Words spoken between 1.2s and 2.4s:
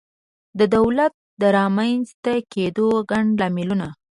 د رامنځته